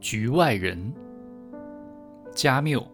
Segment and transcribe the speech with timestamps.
[0.00, 0.94] 局外人，
[2.34, 2.90] 加缪。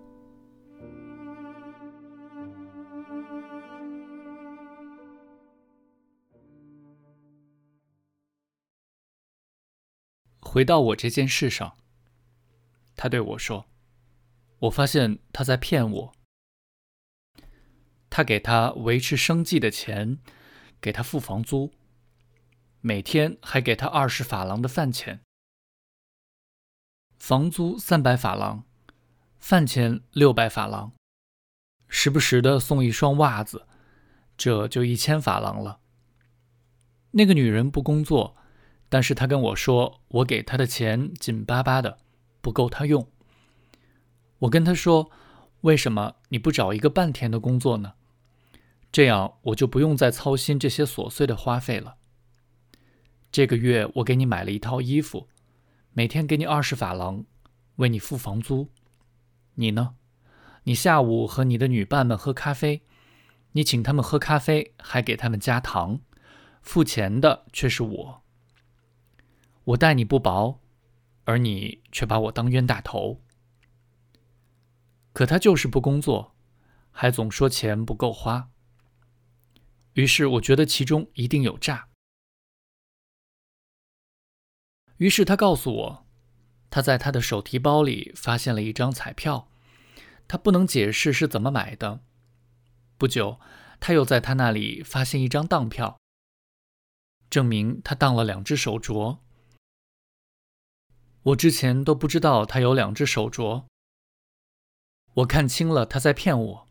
[10.41, 11.77] 回到我这件事上，
[12.97, 13.67] 他对我说
[14.61, 16.13] ：“我发现他在骗我。
[18.09, 20.19] 他给他维持生计的钱，
[20.81, 21.71] 给他付房租，
[22.81, 25.26] 每天还给他二十法郎的饭钱。
[27.29, 28.63] 房租三百法郎，
[29.41, 30.93] 饭钱六百法郎，
[31.89, 33.67] 时不时的送一双袜子，
[34.37, 35.81] 这就一千法郎了。
[37.11, 38.37] 那个女人不工作。”
[38.89, 41.99] 但是她跟我说，我给她的钱紧巴巴的，
[42.41, 43.11] 不够她用。
[44.39, 45.11] 我跟她说，
[45.63, 47.95] 为什么你不找一个半天的工作呢？
[48.93, 51.97] 这样我就不用再操心这些琐碎的花费了。
[53.33, 55.27] 这个月我给你买了一套衣服，
[55.99, 57.25] 每天给你二十法郎，
[57.77, 58.71] 为你付房租。
[59.55, 59.95] 你呢？
[60.65, 62.83] 你下午和你的女伴们喝咖啡，
[63.53, 65.99] 你请他们喝咖啡，还给他们加糖，
[66.61, 68.23] 付钱的却是我。
[69.65, 70.61] 我待你不薄，
[71.25, 73.23] 而你却把我当冤大头。
[75.15, 76.35] 可他就是不工作，
[76.91, 78.51] 还总说钱不够花。
[79.95, 81.89] 于是我觉得其中一定有诈。
[84.99, 86.07] 于是他告诉我，
[86.71, 89.49] 他在他的手提包里发现了一张彩票，
[90.27, 92.01] 他不能解释是怎么买的。
[92.97, 93.39] 不久，
[93.79, 95.99] 他又在他那里发现一张当票，
[97.29, 99.19] 证明他当了两只手镯。
[101.23, 103.65] 我之前都不知道他有两只手镯，
[105.13, 106.69] 我看清了他在骗我，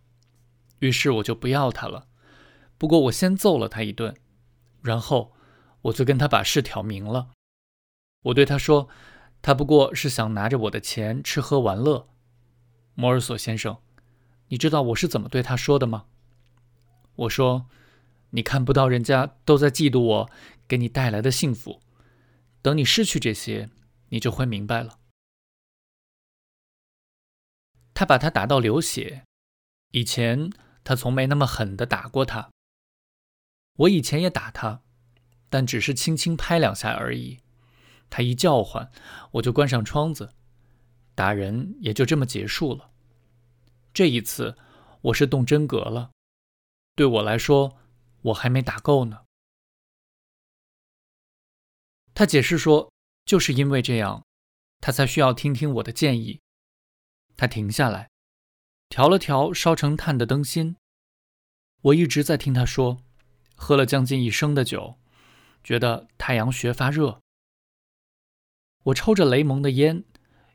[0.79, 2.07] 于是我就不要他了。
[2.77, 4.15] 不过我先揍了他一顿，
[4.81, 5.33] 然后
[5.83, 7.29] 我就跟他把事挑明了。
[8.25, 8.89] 我对他说，
[9.41, 12.09] 他不过是想拿着我的钱吃喝玩乐。
[12.93, 13.77] 摩尔索先生，
[14.47, 16.05] 你知道我是怎么对他说的吗？
[17.15, 17.67] 我说，
[18.31, 20.29] 你看不到人家都在嫉妒我
[20.67, 21.81] 给你带来的幸福，
[22.61, 23.69] 等你失去这些。
[24.09, 24.99] 你就会明白了。
[27.95, 29.25] 他把他打到流血，
[29.91, 30.51] 以前
[30.83, 32.51] 他从没那么狠的打过他。
[33.77, 34.83] 我以前也打他，
[35.49, 37.39] 但只是轻轻拍两下而已。
[38.15, 38.89] 他一叫唤，
[39.31, 40.33] 我就关上窗子，
[41.15, 42.89] 打人也就这么结束了。
[43.93, 44.57] 这一次
[45.01, 46.11] 我是动真格了，
[46.95, 47.77] 对我来说，
[48.21, 49.25] 我还没打够呢。
[52.13, 52.89] 他解释说。
[53.25, 54.23] 就是因为这样，
[54.79, 56.41] 他才需要听听我的建议。
[57.35, 58.11] 他停下来，
[58.87, 60.75] 调了调烧成炭的灯芯。
[61.81, 63.01] 我一直在听他说，
[63.55, 64.99] 喝了将近一升的酒，
[65.63, 67.19] 觉得太阳穴发热。
[68.85, 70.03] 我抽着雷蒙的烟，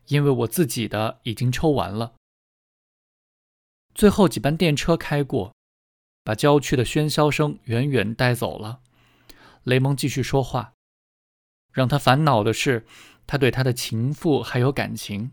[0.07, 2.13] 因为我自己的已经抽完了。
[3.93, 5.53] 最后几班电车开过，
[6.23, 8.79] 把郊区的喧嚣声远远带走了。
[9.63, 10.73] 雷蒙继续说话。
[11.73, 12.85] 让他烦恼的是，
[13.27, 15.31] 他对他的情妇还有感情，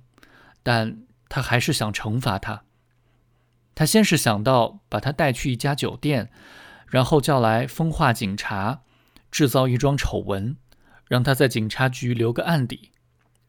[0.62, 2.64] 但他还是想惩罚他。
[3.74, 6.30] 他先是想到把他带去一家酒店，
[6.88, 8.82] 然后叫来风化警察，
[9.30, 10.56] 制造一桩丑闻，
[11.08, 12.92] 让他在警察局留个案底。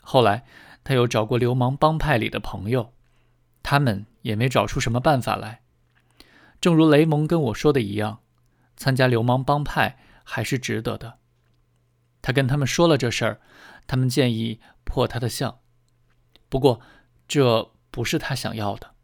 [0.01, 0.45] 后来
[0.83, 2.93] 他又找过流氓帮派里的朋友，
[3.61, 5.61] 他们也没找出什么办法来。
[6.59, 8.21] 正如雷蒙跟我说的一样，
[8.75, 11.19] 参加流氓帮派还是值得的。
[12.21, 13.41] 他跟他们说了这事儿，
[13.87, 15.59] 他们建议破他的相，
[16.49, 16.81] 不过
[17.27, 18.95] 这不是他想要的，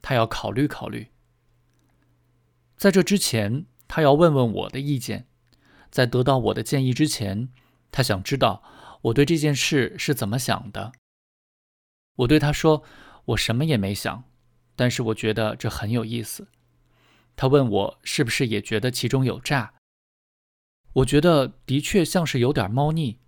[0.00, 1.08] 他要考虑考虑。
[2.76, 5.26] 在这之前，他要问问我的意见，
[5.90, 7.50] 在得到我的建议之前，
[7.90, 8.62] 他想知道
[9.02, 10.92] 我对这件事是怎么想的。
[12.16, 12.82] 我对他说，
[13.24, 14.24] 我什么也没想，
[14.76, 16.48] 但是我觉得这很有意思。
[17.36, 19.74] 他问我是不是也觉得其中有诈。
[20.92, 23.18] 我觉得的确像是有点猫腻。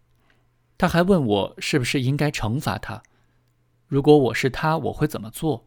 [0.76, 3.03] 他还问我是不是应该惩罚他。
[3.87, 5.64] 如果我是他，我会怎么做？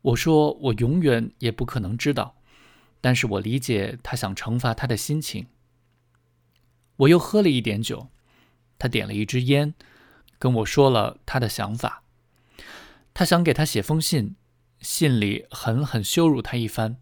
[0.00, 2.36] 我说我永远也不可能知道，
[3.00, 5.46] 但是我理解他想惩罚他的心情。
[6.98, 8.08] 我又喝了一点酒，
[8.78, 9.74] 他点了一支烟，
[10.38, 12.02] 跟我说了他的想法。
[13.14, 14.36] 他想给他写封信，
[14.80, 16.96] 信里狠狠羞辱他一番，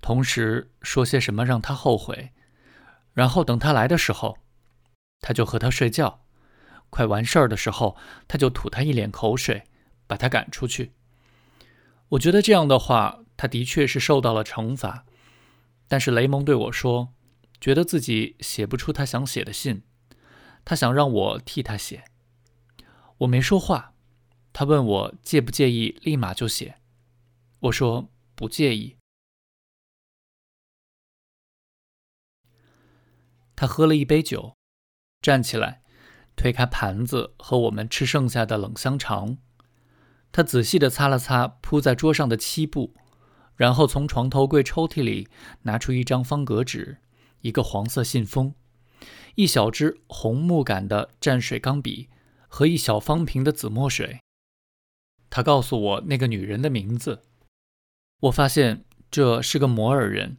[0.00, 2.30] 同时说些什么让他后悔。
[3.12, 4.38] 然后等他来的时候，
[5.20, 6.24] 他就和他睡觉。
[6.90, 9.64] 快完事儿的时候，他就吐他一脸口水，
[10.06, 10.92] 把他赶出去。
[12.10, 15.04] 我觉得这样的话，他的确是受到了惩罚。
[15.86, 17.12] 但是雷蒙对我说，
[17.60, 19.82] 觉得自己写不出他想写的信，
[20.64, 22.04] 他想让我替他写。
[23.18, 23.94] 我没说话。
[24.50, 26.80] 他问我介不介意立马就写，
[27.60, 28.96] 我说不介意。
[33.54, 34.56] 他喝了一杯酒，
[35.20, 35.82] 站起来，
[36.34, 39.38] 推开盘子和我们吃剩下的冷香肠。
[40.32, 42.96] 他仔细地擦了擦铺在桌上的漆布，
[43.54, 45.28] 然后从床头柜抽屉里
[45.62, 46.98] 拿出一张方格纸、
[47.40, 48.54] 一个黄色信封、
[49.34, 52.08] 一小支红木杆的蘸水钢笔
[52.48, 54.20] 和一小方瓶的紫墨水。
[55.30, 57.24] 他告诉我那个女人的名字。
[58.20, 60.38] 我发现这是个摩尔人。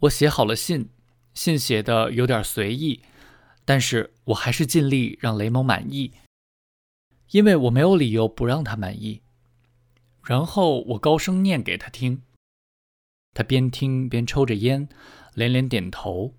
[0.00, 0.90] 我写好了信，
[1.34, 3.02] 信写的有点随意，
[3.64, 6.12] 但是我还是尽力让雷蒙满意。
[7.30, 9.22] 因为我没有理由不让他满意。
[10.24, 12.22] 然后我高声念给他听，
[13.32, 14.88] 他边听边抽着烟，
[15.34, 16.34] 连连点头。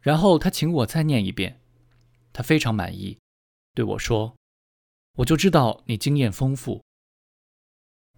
[0.00, 1.60] 然后他请我再念一遍，
[2.32, 3.18] 他非常满意，
[3.74, 4.36] 对我说
[5.16, 6.82] ：“我就知道你经验丰富。”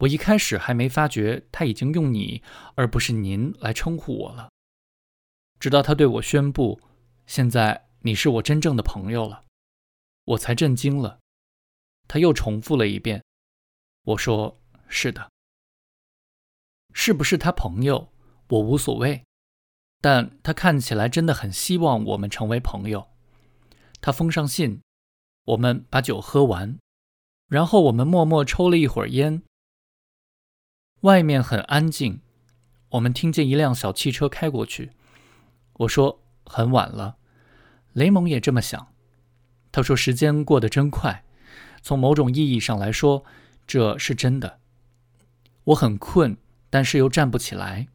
[0.00, 2.43] 我一开始还没发觉他已经用你
[2.75, 4.50] 而不是您来称呼我了，
[5.58, 6.81] 直到他对我宣布
[7.26, 9.44] ：“现在你是我真正的朋友了”，
[10.25, 11.19] 我才震惊了。
[12.08, 13.25] 他又重复了一遍。
[14.02, 15.31] 我说：“是的。”
[16.93, 18.12] 是不是他朋友，
[18.49, 19.25] 我无所谓，
[20.06, 23.08] 但他看起来真的很希望我们成为朋友。
[24.00, 24.81] 他封上信，
[25.47, 26.79] 我们把酒喝完，
[27.49, 29.43] 然后我们默默抽了一会儿烟。
[31.00, 32.20] 外面很安静，
[32.91, 34.93] 我们听见一辆小汽车开过去。
[35.73, 37.17] 我说：“很晚了。”
[37.93, 38.94] 雷蒙也这么想。
[39.73, 41.25] 他说：“时间过得真快。”
[41.82, 43.25] 从某种意义上来说，
[43.67, 44.61] 这是真的。
[45.64, 46.37] 我很困，
[46.70, 47.88] 但是又站不起来。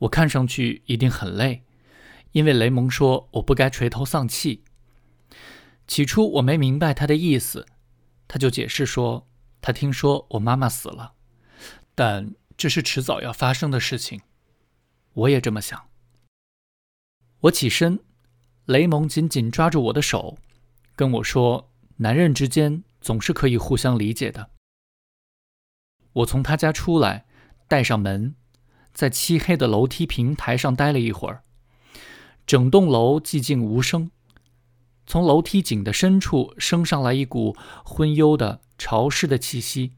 [0.00, 1.64] 我看上去一定很累，
[2.32, 4.64] 因为雷蒙说我不该垂头丧气。
[5.86, 7.66] 起初我没明白他的意思，
[8.28, 9.26] 他就解释说
[9.60, 11.14] 他听说我妈妈死了，
[11.94, 14.20] 但这是迟早要发生的事情。
[15.14, 15.88] 我也这么想。
[17.40, 17.98] 我起身，
[18.66, 20.36] 雷蒙紧紧抓住我的手，
[20.94, 24.50] 跟我说：“男人之间。”总是可以互相理解的。
[26.12, 27.24] 我从他家出来，
[27.66, 28.34] 带上门，
[28.92, 31.42] 在漆黑的楼梯平台上待了一会儿。
[32.46, 34.10] 整栋楼寂静无声，
[35.06, 39.92] 从楼梯井的深处升上来一股昏幽的、潮湿的气息。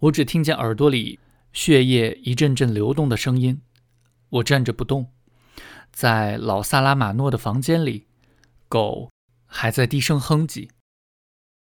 [0.00, 1.18] 我只听见耳朵里
[1.52, 3.60] 血液一阵阵流动的声音。
[4.28, 5.10] 我站着不动，
[5.92, 8.06] 在老萨拉马诺的房间里，
[8.68, 9.10] 狗
[9.46, 10.68] 还在低声哼唧。